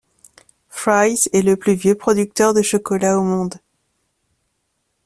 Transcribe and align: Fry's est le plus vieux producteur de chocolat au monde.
Fry's 0.67 1.29
est 1.31 1.43
le 1.43 1.55
plus 1.55 1.75
vieux 1.75 1.93
producteur 1.93 2.55
de 2.55 2.63
chocolat 2.63 3.19
au 3.19 3.23
monde. 3.23 3.53